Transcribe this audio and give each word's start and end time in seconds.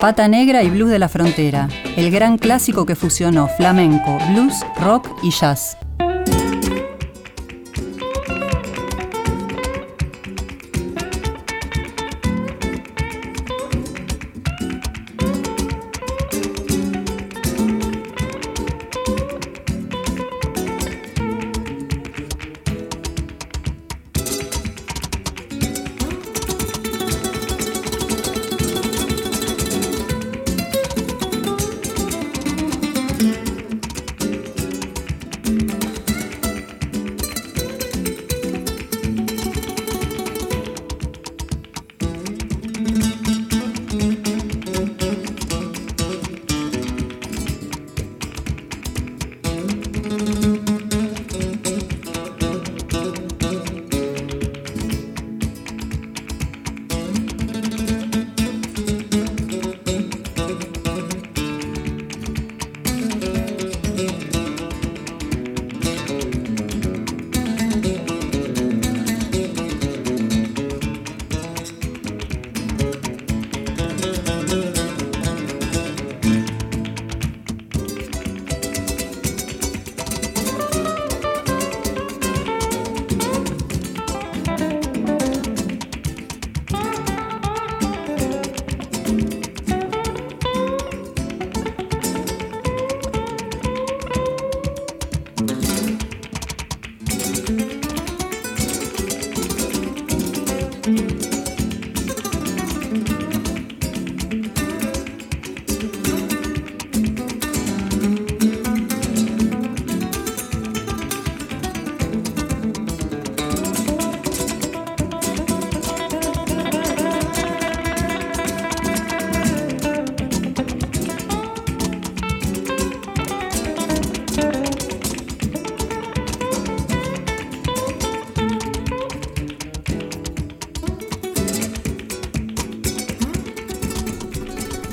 Pata 0.00 0.28
Negra 0.28 0.62
y 0.62 0.70
Blues 0.70 0.88
de 0.88 0.98
la 0.98 1.10
Frontera, 1.10 1.68
el 1.94 2.10
gran 2.10 2.38
clásico 2.38 2.86
que 2.86 2.96
fusionó 2.96 3.48
flamenco, 3.48 4.16
blues, 4.30 4.54
rock 4.80 5.06
y 5.22 5.30
jazz. 5.30 5.76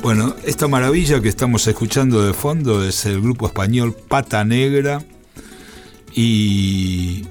Bueno, 0.08 0.38
esta 0.46 0.70
maravilla 0.70 1.20
que 1.20 1.28
estamos 1.28 1.68
escuchando 1.68 2.26
de 2.26 2.32
fondo 2.32 2.86
es 2.86 3.06
el 3.06 3.20
grupo 3.20 3.46
español 3.46 3.94
Pata 3.94 4.46
Negra 4.46 5.04
y 6.16 7.26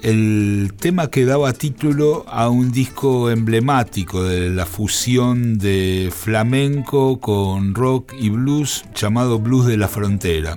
el 0.00 0.74
tema 0.78 1.10
que 1.10 1.24
daba 1.24 1.52
título 1.54 2.24
a 2.28 2.50
un 2.50 2.70
disco 2.70 3.32
emblemático 3.32 4.22
de 4.22 4.50
la 4.50 4.64
fusión 4.64 5.58
de 5.58 6.12
flamenco 6.16 7.18
con 7.18 7.74
rock 7.74 8.12
y 8.16 8.30
blues 8.30 8.84
llamado 8.94 9.40
Blues 9.40 9.66
de 9.66 9.76
la 9.76 9.88
Frontera. 9.88 10.56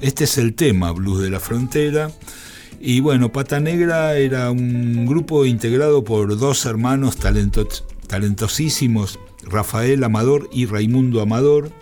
Este 0.00 0.24
es 0.24 0.38
el 0.38 0.54
tema, 0.54 0.90
Blues 0.92 1.20
de 1.20 1.28
la 1.28 1.38
Frontera. 1.38 2.10
Y 2.80 3.00
bueno, 3.00 3.30
Pata 3.30 3.60
Negra 3.60 4.16
era 4.16 4.50
un 4.50 5.04
grupo 5.04 5.44
integrado 5.44 6.02
por 6.02 6.38
dos 6.38 6.64
hermanos 6.64 7.18
talentosísimos 7.18 9.18
Rafael 9.46 10.04
Amador 10.04 10.48
y 10.52 10.66
Raimundo 10.66 11.20
Amador, 11.20 11.72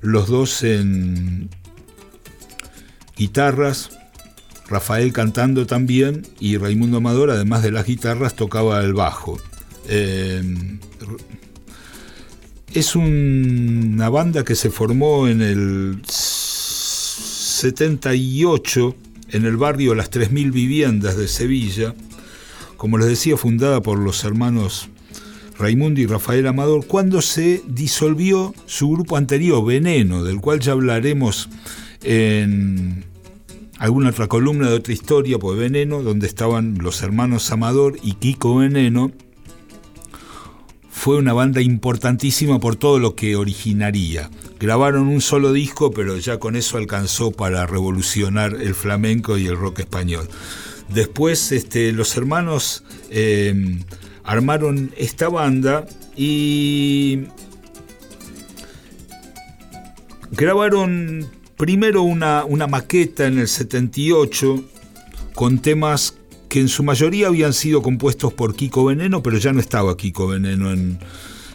los 0.00 0.28
dos 0.28 0.62
en 0.62 1.50
guitarras, 3.16 3.90
Rafael 4.68 5.12
cantando 5.12 5.66
también 5.66 6.26
y 6.40 6.56
Raimundo 6.56 6.98
Amador, 6.98 7.30
además 7.30 7.62
de 7.62 7.72
las 7.72 7.86
guitarras, 7.86 8.36
tocaba 8.36 8.82
el 8.84 8.94
bajo. 8.94 9.40
Eh, 9.88 10.78
es 12.74 12.94
una 12.94 14.10
banda 14.10 14.44
que 14.44 14.54
se 14.54 14.68
formó 14.70 15.26
en 15.26 15.40
el 15.40 16.02
78 16.04 18.94
en 19.30 19.44
el 19.44 19.56
barrio 19.56 19.94
Las 19.94 20.10
3.000 20.10 20.52
Viviendas 20.52 21.16
de 21.16 21.28
Sevilla, 21.28 21.94
como 22.76 22.98
les 22.98 23.08
decía, 23.08 23.36
fundada 23.36 23.80
por 23.80 23.98
los 23.98 24.24
hermanos 24.24 24.88
Raimundo 25.58 26.00
y 26.00 26.06
Rafael 26.06 26.46
Amador, 26.46 26.86
cuando 26.86 27.20
se 27.20 27.62
disolvió 27.66 28.54
su 28.66 28.90
grupo 28.90 29.16
anterior, 29.16 29.64
Veneno, 29.64 30.22
del 30.22 30.40
cual 30.40 30.60
ya 30.60 30.72
hablaremos 30.72 31.48
en 32.02 33.04
alguna 33.78 34.10
otra 34.10 34.28
columna 34.28 34.68
de 34.68 34.76
otra 34.76 34.92
historia, 34.92 35.38
pues 35.38 35.58
Veneno, 35.58 36.02
donde 36.02 36.26
estaban 36.26 36.78
los 36.78 37.02
hermanos 37.02 37.50
Amador 37.50 37.96
y 38.02 38.14
Kiko 38.14 38.56
Veneno, 38.56 39.10
fue 40.90 41.16
una 41.16 41.32
banda 41.32 41.60
importantísima 41.60 42.58
por 42.58 42.76
todo 42.76 42.98
lo 42.98 43.14
que 43.14 43.36
originaría. 43.36 44.30
Grabaron 44.58 45.06
un 45.06 45.20
solo 45.20 45.52
disco, 45.52 45.92
pero 45.92 46.18
ya 46.18 46.38
con 46.38 46.56
eso 46.56 46.76
alcanzó 46.76 47.30
para 47.30 47.66
revolucionar 47.66 48.54
el 48.60 48.74
flamenco 48.74 49.38
y 49.38 49.46
el 49.46 49.56
rock 49.56 49.80
español. 49.80 50.28
Después 50.88 51.52
este, 51.52 51.92
los 51.92 52.16
hermanos 52.16 52.82
eh, 53.10 53.78
armaron 54.28 54.92
esta 54.98 55.30
banda 55.30 55.86
y 56.14 57.20
grabaron 60.30 61.26
primero 61.56 62.02
una, 62.02 62.44
una, 62.44 62.66
maqueta 62.66 63.26
en 63.26 63.38
el 63.38 63.48
78 63.48 64.62
con 65.34 65.60
temas 65.60 66.18
que 66.50 66.60
en 66.60 66.68
su 66.68 66.82
mayoría 66.82 67.28
habían 67.28 67.54
sido 67.54 67.80
compuestos 67.80 68.34
por 68.34 68.54
Kiko 68.54 68.84
Veneno, 68.84 69.22
pero 69.22 69.38
ya 69.38 69.54
no 69.54 69.60
estaba 69.60 69.96
Kiko 69.96 70.28
Veneno 70.28 70.72
en, 70.72 70.98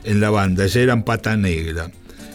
la 0.04 0.32
banda, 0.32 0.66
ya 0.66 0.82
eran 0.82 1.06
pata 1.06 1.38
negra. 1.38 1.92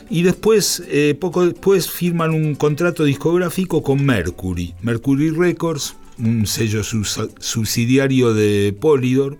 Y 0.09 0.23
después, 0.23 0.85
eh, 0.87 1.17
poco 1.19 1.47
después, 1.47 1.91
firman 1.91 2.31
un 2.31 2.55
contrato 2.55 3.03
discográfico 3.03 3.83
con 3.83 4.07
Mercury, 4.07 4.73
Mercury 4.83 5.31
Records, 5.31 5.97
un 6.19 6.47
sello 6.47 6.85
subsidiario 6.85 8.35
de 8.35 8.73
Polydor, 8.81 9.37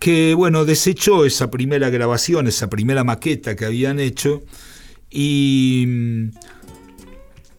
que 0.00 0.34
bueno, 0.34 0.64
desechó 0.64 1.24
esa 1.24 1.50
primera 1.50 1.90
grabación, 1.90 2.48
esa 2.48 2.68
primera 2.68 3.04
maqueta 3.04 3.54
que 3.54 3.66
habían 3.66 4.00
hecho 4.00 4.42
y 5.10 5.84
mm, 5.86 6.30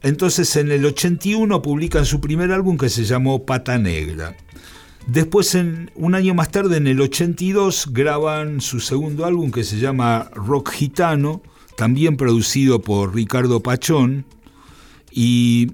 entonces 0.01 0.55
en 0.55 0.71
el 0.71 0.83
81 0.83 1.61
publican 1.61 2.05
su 2.05 2.19
primer 2.19 2.51
álbum 2.51 2.77
que 2.77 2.89
se 2.89 3.05
llamó 3.05 3.45
Pata 3.45 3.77
Negra. 3.77 4.35
Después, 5.07 5.55
en, 5.55 5.91
un 5.95 6.15
año 6.15 6.33
más 6.33 6.51
tarde, 6.51 6.77
en 6.77 6.87
el 6.87 7.01
82, 7.01 7.87
graban 7.91 8.61
su 8.61 8.79
segundo 8.79 9.25
álbum 9.25 9.51
que 9.51 9.63
se 9.63 9.79
llama 9.79 10.29
Rock 10.33 10.71
Gitano, 10.71 11.41
también 11.75 12.17
producido 12.17 12.81
por 12.81 13.15
Ricardo 13.15 13.61
Pachón, 13.61 14.25
y 15.11 15.71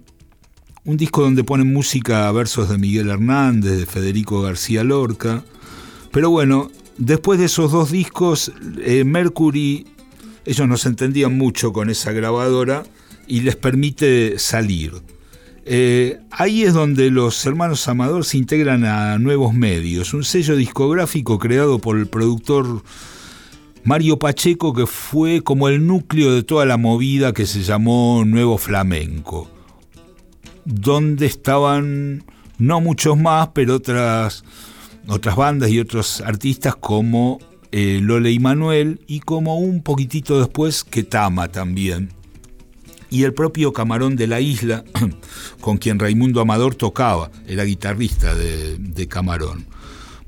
un 0.86 0.97
disco 0.97 1.21
donde 1.21 1.44
ponen 1.44 1.71
música 1.71 2.27
a 2.27 2.31
versos 2.31 2.69
de 2.69 2.77
Miguel 2.77 3.09
Hernández, 3.09 3.77
de 3.77 3.86
Federico 3.86 4.42
García 4.42 4.83
Lorca, 4.83 5.44
pero 6.18 6.31
bueno, 6.31 6.72
después 6.98 7.38
de 7.38 7.46
esos 7.46 7.72
dos 7.72 7.92
discos, 7.92 8.52
eh, 8.84 9.04
Mercury, 9.04 9.86
ellos 10.46 10.68
no 10.68 10.75
se 10.75 10.90
entendían 10.90 11.38
mucho 11.38 11.72
con 11.72 11.92
esa 11.92 12.12
grabadora 12.12 12.81
y 13.28 13.42
les 13.42 13.56
permite 13.56 14.40
salir. 14.40 14.94
Eh, 15.64 16.19
ahí 16.31 16.64
es 16.64 16.74
donde 16.74 17.12
los 17.12 17.46
hermanos 17.46 17.88
Amador 17.88 18.25
se 18.25 18.40
integran 18.40 18.84
a 18.84 19.19
nuevos 19.19 19.54
medios, 19.54 20.16
un 20.16 20.24
sello 20.24 20.56
discográfico 20.56 21.38
creado 21.38 21.78
por 21.78 22.00
el 22.00 22.08
productor 22.08 22.81
Mario 23.84 24.18
Pacheco, 24.18 24.74
que 24.74 24.88
fue 24.88 25.44
como 25.44 25.69
el 25.69 25.86
núcleo 25.86 26.34
de 26.34 26.42
toda 26.42 26.66
la 26.66 26.78
movida 26.78 27.31
que 27.31 27.46
se 27.46 27.62
llamó 27.62 28.24
Nuevo 28.25 28.58
Flamenco, 28.58 29.52
donde 30.66 31.28
estaban 31.28 32.24
no 32.58 32.81
muchos 32.81 33.19
más, 33.19 33.50
pero 33.54 33.75
otras, 33.75 34.44
otras 35.07 35.36
bandas 35.36 35.69
y 35.69 35.80
otros 35.80 36.21
artistas 36.21 36.75
como 36.75 37.39
eh, 37.71 38.00
Lole 38.01 38.31
y 38.31 38.39
Manuel 38.39 39.01
y 39.07 39.19
como 39.19 39.57
un 39.57 39.81
poquitito 39.81 40.39
después 40.39 40.83
Ketama 40.83 41.50
también. 41.50 42.09
Y 43.09 43.24
el 43.24 43.33
propio 43.33 43.71
Camarón 43.71 44.15
de 44.18 44.27
la 44.27 44.42
Isla, 44.42 44.83
con 45.62 45.77
quien 45.77 45.98
Raimundo 46.00 46.42
Amador 46.42 46.75
tocaba, 46.75 47.31
era 47.48 47.63
guitarrista 47.63 48.36
de, 48.36 49.07
Camarón. 49.07 49.65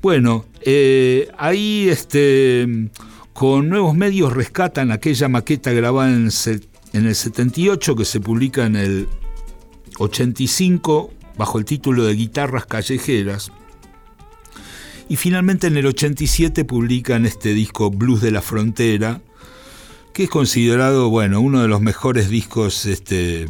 Bueno, 0.00 0.46
eh, 0.62 1.28
ahí 1.36 1.88
este, 1.90 2.88
con 3.34 3.68
nuevos 3.68 3.94
medios 3.94 4.32
rescatan 4.32 4.92
aquella 4.92 5.28
maqueta 5.28 5.72
grabada 5.72 6.10
en, 6.10 6.30
en 6.94 7.06
el 7.06 7.14
78 7.14 7.96
que 7.96 8.04
se 8.06 8.20
publica 8.20 8.64
en 8.64 8.76
el 8.76 9.08
85 9.98 11.12
bajo 11.36 11.58
el 11.58 11.66
título 11.66 12.04
de 12.04 12.14
Guitarras 12.14 12.64
Callejeras. 12.64 13.52
Y 15.10 15.16
finalmente 15.16 15.66
en 15.66 15.76
el 15.76 15.86
87 15.86 16.64
publican 16.64 17.26
este 17.26 17.52
disco 17.52 17.90
Blues 17.90 18.20
de 18.20 18.30
la 18.30 18.42
Frontera, 18.42 19.20
que 20.12 20.22
es 20.22 20.30
considerado, 20.30 21.10
bueno, 21.10 21.40
uno 21.40 21.62
de 21.62 21.66
los 21.66 21.80
mejores 21.80 22.30
discos 22.30 22.86
este, 22.86 23.48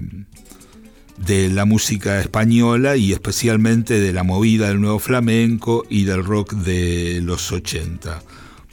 de 1.19 1.51
la 1.51 1.67
música 1.67 2.19
española 2.19 2.97
y 2.97 3.12
especialmente 3.12 4.01
de 4.01 4.15
la 4.15 4.23
movida 4.23 4.69
del 4.69 4.81
nuevo 4.81 4.99
flamenco 4.99 5.85
y 5.91 6.05
del 6.05 6.25
rock 6.25 6.55
de 6.55 7.21
los 7.23 7.53
80. 7.53 8.23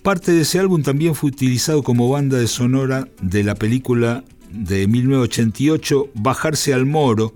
Parte 0.01 0.31
de 0.31 0.43
ese 0.43 0.59
álbum 0.59 0.81
también 0.81 1.13
fue 1.13 1.31
utilizado 1.31 1.83
como 1.83 2.09
banda 2.09 2.37
de 2.37 2.47
sonora 2.47 3.09
de 3.21 3.43
la 3.43 3.55
película 3.55 4.23
de 4.49 4.87
1988 4.87 6.11
Bajarse 6.13 6.73
al 6.73 6.85
Moro, 6.85 7.35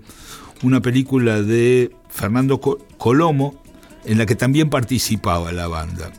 una 0.62 0.80
película 0.80 1.42
de 1.42 1.94
Fernando 2.08 2.58
Colomo, 2.58 3.61
en 4.04 4.18
la 4.18 4.26
que 4.26 4.34
también 4.34 4.70
participaba 4.70 5.52
la 5.52 5.68
banda. 5.68 6.12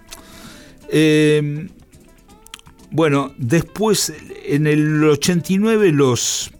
Em, 0.89 1.69
bueno, 2.91 3.33
después, 3.38 4.13
en 4.45 4.68
el 4.68 5.03
89, 5.03 5.91
los 5.91 6.51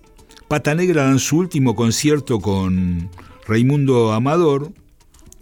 Pata 0.48 0.75
Negra 0.75 1.06
dan 1.06 1.20
su 1.20 1.38
último 1.38 1.75
concierto 1.75 2.40
con 2.40 3.10
Raimundo 3.48 4.14
Amador, 4.14 4.72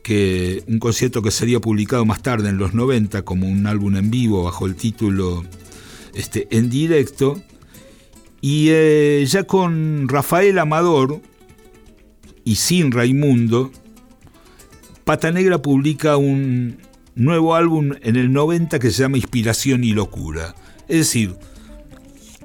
que 0.03 0.63
un 0.67 0.79
concierto 0.79 1.21
que 1.21 1.31
sería 1.31 1.59
publicado 1.59 2.05
más 2.05 2.21
tarde 2.21 2.49
en 2.49 2.57
los 2.57 2.73
90 2.73 3.21
como 3.23 3.47
un 3.47 3.67
álbum 3.67 3.95
en 3.97 4.09
vivo 4.09 4.43
bajo 4.43 4.65
el 4.65 4.75
título 4.75 5.43
este, 6.13 6.47
En 6.51 6.69
directo. 6.69 7.41
Y 8.41 8.69
eh, 8.69 9.23
ya 9.27 9.43
con 9.43 10.09
Rafael 10.09 10.57
Amador, 10.57 11.21
y 12.43 12.55
sin 12.55 12.91
Raimundo, 12.91 13.71
Pata 15.11 15.29
Negra 15.29 15.61
publica 15.61 16.15
un 16.15 16.77
nuevo 17.15 17.53
álbum 17.53 17.91
en 18.01 18.15
el 18.15 18.31
90 18.31 18.79
que 18.79 18.91
se 18.91 19.03
llama 19.03 19.17
Inspiración 19.17 19.83
y 19.83 19.91
Locura. 19.91 20.55
Es 20.87 20.99
decir, 20.99 21.35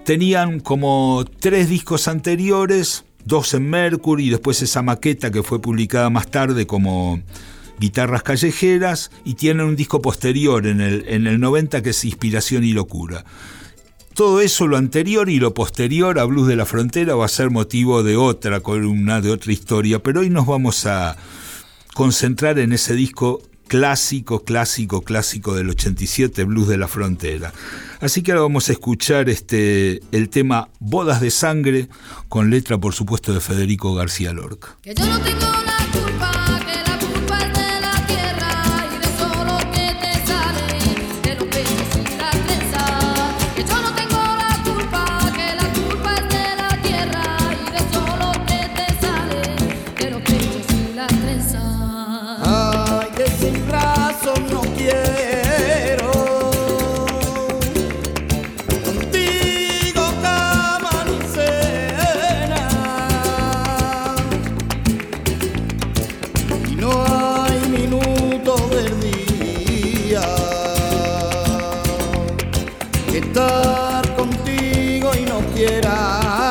tenían 0.05 0.59
como 0.59 1.25
tres 1.39 1.69
discos 1.69 2.09
anteriores, 2.09 3.05
dos 3.25 3.55
en 3.55 3.71
Mercury 3.71 4.27
y 4.27 4.31
después 4.31 4.63
esa 4.63 4.83
maqueta 4.83 5.31
que 5.31 5.45
fue 5.45 5.63
publicada 5.63 6.11
más 6.11 6.29
tarde 6.29 6.67
como 6.67 7.21
Guitarras 7.79 8.25
Callejeras 8.25 9.13
y 9.25 9.35
tienen 9.35 9.65
un 9.65 9.77
disco 9.77 10.03
posterior 10.03 10.67
en 10.67 10.81
el, 10.81 11.05
en 11.07 11.29
el 11.29 11.39
90 11.39 11.85
que 11.85 11.91
es 11.91 12.05
Inspiración 12.05 12.65
y 12.65 12.73
Locura. 12.73 13.25
Todo 14.13 14.41
eso, 14.41 14.67
lo 14.67 14.77
anterior 14.77 15.31
y 15.31 15.39
lo 15.39 15.55
posterior 15.55 16.19
a 16.19 16.25
Blues 16.25 16.49
de 16.49 16.57
la 16.57 16.67
Frontera, 16.67 17.15
va 17.15 17.27
a 17.27 17.29
ser 17.29 17.51
motivo 17.51 18.03
de 18.03 18.17
otra 18.17 18.59
columna, 18.59 19.21
de 19.21 19.31
otra 19.31 19.53
historia, 19.53 20.03
pero 20.03 20.23
hoy 20.23 20.31
nos 20.31 20.49
vamos 20.49 20.85
a 20.87 21.17
concentrar 21.96 22.58
en 22.58 22.75
ese 22.75 22.93
disco 22.93 23.40
clásico, 23.69 24.44
clásico, 24.44 25.00
clásico 25.00 25.54
del 25.54 25.70
87, 25.70 26.44
Blues 26.44 26.69
de 26.69 26.76
la 26.76 26.88
Frontera. 26.88 27.54
Así 28.02 28.22
que 28.22 28.32
ahora 28.32 28.43
vamos 28.43 28.69
a 28.69 28.72
escuchar 28.72 29.31
este, 29.31 30.02
el 30.12 30.28
tema 30.28 30.69
Bodas 30.78 31.22
de 31.22 31.31
Sangre, 31.31 31.88
con 32.28 32.50
letra, 32.50 32.76
por 32.76 32.93
supuesto, 32.93 33.32
de 33.32 33.40
Federico 33.40 33.94
García 33.94 34.34
Lorca. 34.34 34.76
no 75.37 75.47
quiera. 75.53 76.45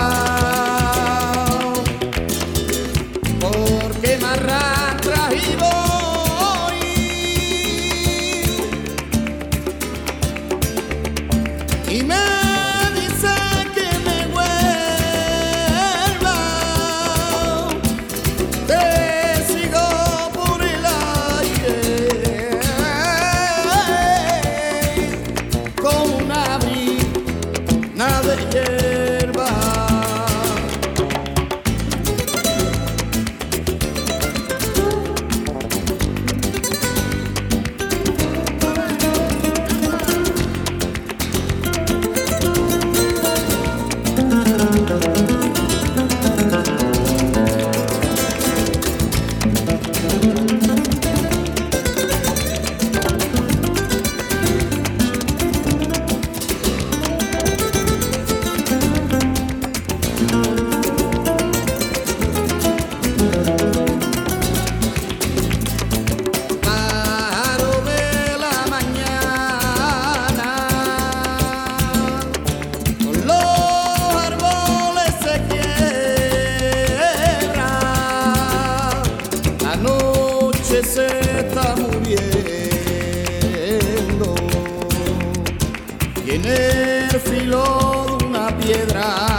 Que 88.65 88.83
no 88.93 89.34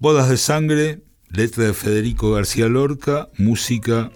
Bodas 0.00 0.30
de 0.30 0.38
Sangre, 0.38 1.00
letra 1.28 1.64
de 1.64 1.74
Federico 1.74 2.32
García 2.32 2.68
Lorca, 2.68 3.28
música 3.36 4.10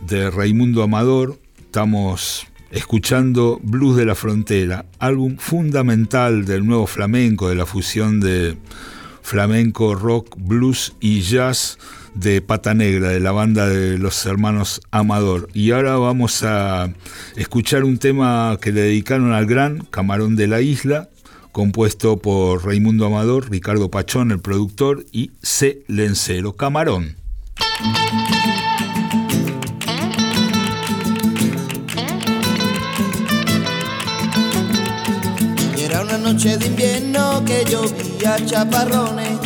de 0.00 0.32
Raimundo 0.32 0.82
Amador. 0.82 1.38
Estamos 1.60 2.48
escuchando 2.72 3.60
Blues 3.62 3.96
de 3.96 4.04
la 4.04 4.16
Frontera, 4.16 4.84
álbum 4.98 5.36
fundamental 5.36 6.44
del 6.44 6.66
nuevo 6.66 6.88
flamenco, 6.88 7.48
de 7.48 7.54
la 7.54 7.66
fusión 7.66 8.18
de 8.18 8.56
flamenco, 9.22 9.94
rock, 9.94 10.34
blues 10.36 10.96
y 10.98 11.20
jazz 11.20 11.78
de 12.16 12.42
Pata 12.42 12.74
Negra, 12.74 13.10
de 13.10 13.20
la 13.20 13.30
banda 13.30 13.68
de 13.68 13.98
los 13.98 14.26
hermanos 14.26 14.80
Amador. 14.90 15.48
Y 15.54 15.70
ahora 15.70 15.98
vamos 15.98 16.42
a 16.42 16.92
escuchar 17.36 17.84
un 17.84 17.98
tema 17.98 18.58
que 18.60 18.72
le 18.72 18.80
dedicaron 18.80 19.32
al 19.32 19.46
gran 19.46 19.84
Camarón 19.84 20.34
de 20.34 20.48
la 20.48 20.62
Isla, 20.62 21.10
compuesto 21.52 22.16
por 22.16 22.64
Raimundo 22.64 23.06
Amador, 23.06 23.50
Ricardo 23.50 23.90
Pachón, 23.90 24.32
el 24.32 24.40
productor, 24.40 25.04
y 25.12 25.30
C. 25.42 25.84
Lencero. 25.86 26.54
Camarón. 26.54 27.16
Era 35.78 36.02
una 36.02 36.18
noche 36.18 36.56
de 36.56 36.66
invierno 36.66 37.44
que 37.44 37.64
llovía 37.70 38.36
chaparrones. 38.46 39.38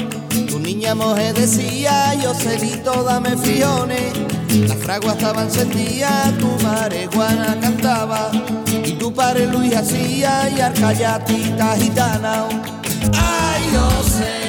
Tu 0.48 0.60
niña 0.60 0.94
moje 0.94 1.32
decía, 1.32 2.14
yo 2.14 2.32
celito, 2.34 3.02
dame 3.02 3.36
friones. 3.36 4.35
Las 4.50 4.78
fraguas 4.78 5.16
estaban 5.16 5.46
encendidas, 5.46 6.36
tu 6.38 6.48
marihuana 6.62 7.58
cantaba. 7.60 8.30
Y 8.84 8.92
tu 8.92 9.12
padre 9.12 9.46
Luis 9.46 9.74
hacía 9.76 10.48
y 10.56 10.60
arcayatita 10.60 11.76
gitana. 11.76 12.44
Ay, 13.12 13.70
yo 13.72 14.02
sé, 14.02 14.45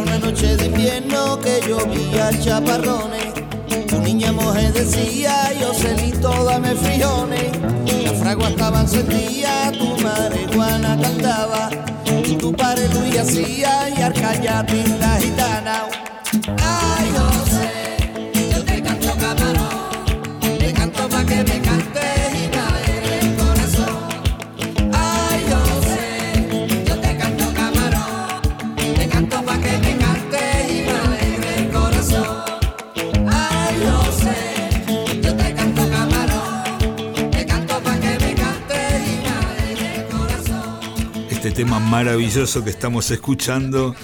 Una 0.00 0.18
noche 0.18 0.56
de 0.56 0.66
invierno 0.66 1.40
que 1.40 1.60
llovía 1.66 2.30
chaparrones. 2.38 3.34
Tu 3.88 4.00
niña 4.00 4.32
moje 4.32 4.70
decía, 4.70 5.52
yo 5.60 5.74
celito, 5.74 6.44
dame 6.44 6.74
frijones. 6.76 7.50
La 8.04 8.12
fragua 8.12 8.48
estaba 8.50 8.82
encendida, 8.82 9.72
tu 9.72 9.96
marihuana 10.00 10.96
cantaba. 11.00 11.70
Y 12.24 12.36
tu 12.36 12.52
padre 12.52 12.88
Luis 12.94 13.18
hacía 13.18 13.90
y 13.90 14.00
arcayatita 14.00 15.18
gitana. 15.20 15.84
Ay, 16.62 17.10
José, 17.16 18.50
yo 18.52 18.64
te 18.64 18.80
canto 18.80 19.12
camarón. 19.16 20.58
Te 20.58 20.72
canto 20.72 21.08
pa' 21.08 21.24
que 21.24 21.42
me 21.42 21.60
cantes 21.60 21.77
maravilloso 41.68 42.64
que 42.64 42.70
estamos 42.70 43.10
escuchando 43.10 43.94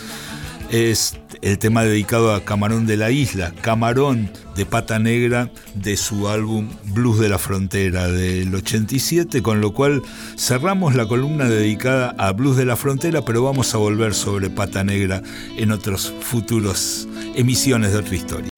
es 0.70 1.16
el 1.40 1.58
tema 1.58 1.82
dedicado 1.84 2.34
a 2.34 2.44
Camarón 2.44 2.86
de 2.86 2.96
la 2.96 3.10
Isla, 3.10 3.52
Camarón 3.62 4.30
de 4.54 4.66
Pata 4.66 4.98
Negra 4.98 5.50
de 5.74 5.96
su 5.96 6.28
álbum 6.28 6.68
Blues 6.86 7.18
de 7.20 7.28
la 7.28 7.38
Frontera 7.38 8.08
del 8.08 8.54
87, 8.54 9.42
con 9.42 9.60
lo 9.60 9.72
cual 9.72 10.02
cerramos 10.36 10.94
la 10.94 11.06
columna 11.06 11.48
dedicada 11.48 12.14
a 12.18 12.32
Blues 12.32 12.56
de 12.56 12.66
la 12.66 12.76
Frontera, 12.76 13.22
pero 13.24 13.42
vamos 13.42 13.74
a 13.74 13.78
volver 13.78 14.14
sobre 14.14 14.50
Pata 14.50 14.84
Negra 14.84 15.22
en 15.56 15.72
otros 15.72 16.12
futuros 16.20 17.08
emisiones 17.34 17.92
de 17.92 17.98
otra 17.98 18.14
historia. 18.14 18.50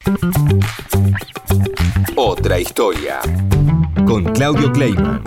Otra 2.16 2.58
historia. 2.58 3.20
Con 4.06 4.24
Claudio 4.32 4.72
Kleiman, 4.72 5.22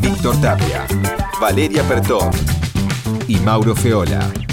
Víctor 0.00 0.40
Tapia, 0.40 0.86
Valeria 1.40 1.82
Pertón 1.84 2.30
y 3.28 3.36
Mauro 3.40 3.74
Feola. 3.74 4.45